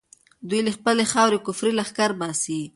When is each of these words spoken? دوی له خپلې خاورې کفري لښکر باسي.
دوی 0.49 0.61
له 0.67 0.71
خپلې 0.77 1.03
خاورې 1.11 1.37
کفري 1.45 1.71
لښکر 1.79 2.11
باسي. 2.19 2.61